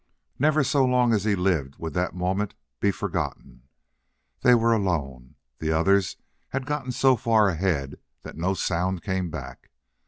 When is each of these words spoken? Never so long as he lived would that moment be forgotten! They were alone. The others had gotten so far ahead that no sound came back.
Never 0.39 0.63
so 0.63 0.83
long 0.83 1.13
as 1.13 1.25
he 1.25 1.35
lived 1.35 1.75
would 1.75 1.93
that 1.93 2.15
moment 2.15 2.55
be 2.79 2.89
forgotten! 2.89 3.67
They 4.41 4.55
were 4.55 4.73
alone. 4.73 5.35
The 5.59 5.71
others 5.71 6.17
had 6.49 6.65
gotten 6.65 6.91
so 6.91 7.15
far 7.15 7.49
ahead 7.49 7.99
that 8.23 8.35
no 8.35 8.55
sound 8.55 9.03
came 9.03 9.29
back. 9.29 9.69